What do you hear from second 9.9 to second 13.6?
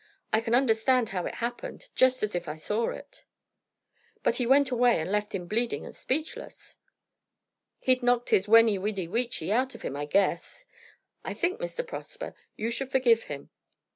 I guess! I think, Mr. Prosper, you should forgive him." Mr.